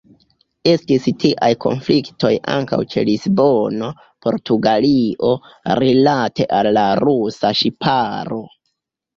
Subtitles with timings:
[0.69, 3.89] Estis tiaj konfliktoj ankaŭ ĉe Lisbono,
[4.29, 5.31] Portugalio,
[5.85, 8.43] rilate al la rusa ŝiparo.